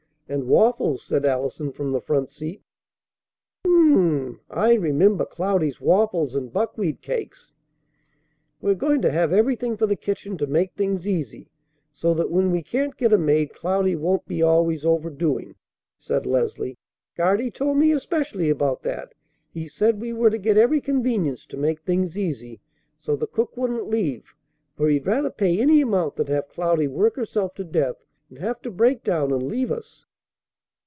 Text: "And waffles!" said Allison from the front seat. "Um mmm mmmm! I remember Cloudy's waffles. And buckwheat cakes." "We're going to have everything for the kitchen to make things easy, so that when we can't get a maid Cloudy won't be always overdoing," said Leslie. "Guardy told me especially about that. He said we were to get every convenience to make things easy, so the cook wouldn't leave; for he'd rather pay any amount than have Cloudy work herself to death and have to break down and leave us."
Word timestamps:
"And 0.29 0.47
waffles!" 0.47 1.03
said 1.03 1.25
Allison 1.25 1.73
from 1.73 1.91
the 1.91 1.99
front 1.99 2.29
seat. 2.29 2.63
"Um 3.65 3.73
mmm 3.73 3.95
mmmm! 3.97 4.39
I 4.49 4.75
remember 4.75 5.25
Cloudy's 5.25 5.81
waffles. 5.81 6.35
And 6.35 6.53
buckwheat 6.53 7.01
cakes." 7.01 7.53
"We're 8.61 8.75
going 8.75 9.01
to 9.01 9.11
have 9.11 9.33
everything 9.33 9.75
for 9.75 9.87
the 9.87 9.97
kitchen 9.97 10.37
to 10.37 10.47
make 10.47 10.73
things 10.73 11.05
easy, 11.05 11.49
so 11.91 12.13
that 12.13 12.31
when 12.31 12.49
we 12.49 12.61
can't 12.63 12.95
get 12.95 13.11
a 13.11 13.17
maid 13.17 13.53
Cloudy 13.53 13.93
won't 13.97 14.25
be 14.25 14.41
always 14.41 14.85
overdoing," 14.85 15.55
said 15.97 16.25
Leslie. 16.25 16.77
"Guardy 17.17 17.51
told 17.51 17.75
me 17.75 17.91
especially 17.91 18.49
about 18.49 18.83
that. 18.83 19.13
He 19.49 19.67
said 19.67 19.99
we 19.99 20.13
were 20.13 20.29
to 20.29 20.37
get 20.37 20.57
every 20.57 20.79
convenience 20.79 21.45
to 21.47 21.57
make 21.57 21.81
things 21.81 22.17
easy, 22.17 22.61
so 22.97 23.17
the 23.17 23.27
cook 23.27 23.57
wouldn't 23.57 23.89
leave; 23.89 24.33
for 24.77 24.87
he'd 24.87 25.05
rather 25.07 25.29
pay 25.29 25.59
any 25.59 25.81
amount 25.81 26.15
than 26.15 26.27
have 26.27 26.47
Cloudy 26.47 26.87
work 26.87 27.17
herself 27.17 27.53
to 27.55 27.65
death 27.65 28.05
and 28.29 28.37
have 28.39 28.61
to 28.61 28.71
break 28.71 29.03
down 29.03 29.33
and 29.33 29.43
leave 29.43 29.73
us." 29.73 30.05